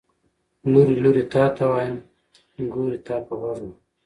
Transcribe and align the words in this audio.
ـ 0.35 0.71
لورې 0.71 0.95
لورې 1.03 1.23
تاته 1.31 1.65
ويم، 1.71 1.95
نګورې 2.61 2.97
تاپه 3.07 3.33
غوږ 3.39 3.59
وهم. 3.59 3.71